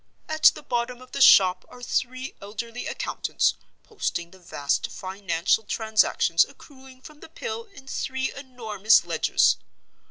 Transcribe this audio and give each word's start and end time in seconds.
At 0.27 0.45
the 0.55 0.63
bottom 0.63 0.99
of 0.99 1.11
the 1.11 1.21
shop 1.21 1.63
are 1.69 1.83
three 1.83 2.33
elderly 2.41 2.87
accountants, 2.87 3.53
posting 3.83 4.31
the 4.31 4.39
vast 4.39 4.89
financial 4.89 5.63
transactions 5.63 6.43
accruing 6.43 7.01
from 7.03 7.19
the 7.19 7.29
Pill 7.29 7.65
in 7.65 7.85
three 7.85 8.33
enormous 8.33 9.05
ledgers. 9.05 9.57